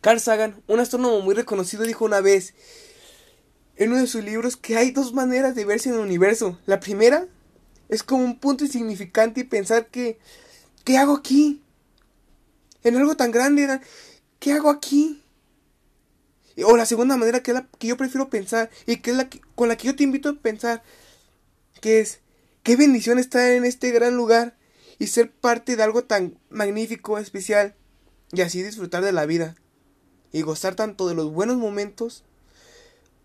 [0.00, 2.54] Carl Sagan, un astrónomo muy reconocido, dijo una vez
[3.76, 6.58] en uno de sus libros que hay dos maneras de verse en el universo.
[6.64, 7.26] La primera
[7.88, 10.18] es como un punto insignificante y pensar que
[10.84, 11.62] ¿qué hago aquí?
[12.82, 13.80] En algo tan grande,
[14.38, 15.22] ¿qué hago aquí?
[16.64, 19.28] O la segunda manera que es la que yo prefiero pensar y que es la
[19.54, 20.82] con la que yo te invito a pensar,
[21.82, 22.20] que es
[22.62, 24.56] qué bendición estar en este gran lugar
[24.98, 27.74] y ser parte de algo tan magnífico, especial
[28.32, 29.56] y así disfrutar de la vida
[30.32, 32.24] y gozar tanto de los buenos momentos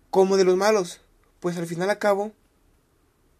[0.09, 1.01] como de los malos,
[1.39, 2.31] pues al final a cabo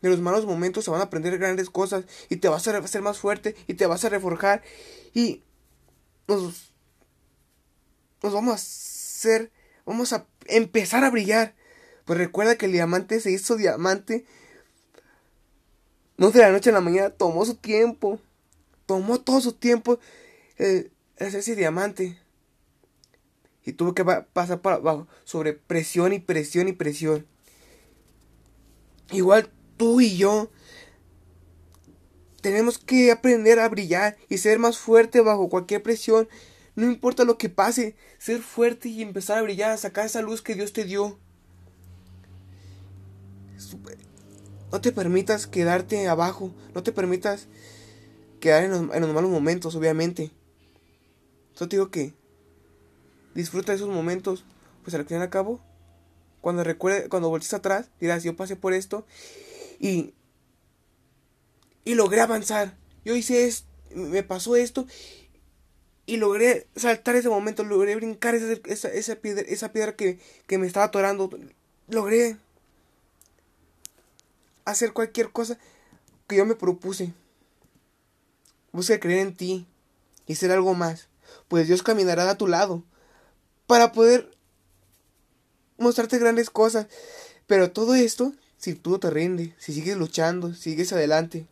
[0.02, 3.02] de los malos momentos se van a aprender grandes cosas y te vas a hacer
[3.02, 4.62] más fuerte y te vas a reforjar
[5.14, 5.42] y
[6.28, 6.74] nos,
[8.22, 9.52] nos vamos a hacer,
[9.86, 11.56] vamos a empezar a brillar.
[12.06, 14.26] Pues recuerda que el diamante se hizo diamante.
[16.18, 18.20] No de la noche a la mañana, tomó su tiempo.
[18.86, 20.00] Tomó todo su tiempo
[20.58, 22.20] eh, hacerse diamante.
[23.66, 27.26] Y tuvo que pasar por abajo, sobre presión y presión y presión.
[29.12, 30.50] Igual tú y yo
[32.42, 36.30] tenemos que aprender a brillar y ser más fuerte bajo cualquier presión.
[36.76, 40.42] No importa lo que pase, ser fuerte y empezar a brillar, a sacar esa luz
[40.44, 41.18] que Dios te dio.
[44.72, 47.48] No te permitas quedarte abajo, no te permitas
[48.40, 50.32] quedar en los, en los malos momentos, obviamente.
[51.58, 52.14] Yo te digo que
[53.36, 54.44] disfruta de esos momentos,
[54.82, 55.60] pues al fin y cabo,
[56.42, 59.06] cuando recuerde, cuando voltees atrás, dirás, yo pasé por esto
[59.80, 60.14] y,
[61.84, 62.76] y logré avanzar.
[63.04, 64.88] Yo hice esto, me pasó esto
[66.06, 70.66] y logré saltar ese momento, logré brincar esa, esa, piedra, esa piedra que, que me
[70.66, 71.30] estaba atorando,
[71.88, 72.38] logré
[74.64, 75.60] hacer cualquier cosa
[76.28, 77.14] que yo me propuse.
[78.72, 79.68] Busca creer en ti
[80.26, 81.10] y ser algo más,
[81.48, 82.84] pues Dios caminará a tu lado
[83.68, 84.32] para poder
[85.78, 86.88] mostrarte grandes cosas.
[87.48, 91.46] Pero todo esto, si tú te rindes, si sigues luchando, sigues adelante.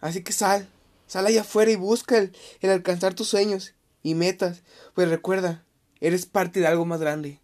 [0.00, 0.68] Así que sal,
[1.06, 4.62] sal allá afuera y busca el, el alcanzar tus sueños y metas.
[4.94, 5.64] Pues recuerda,
[6.00, 7.40] eres parte de algo más grande.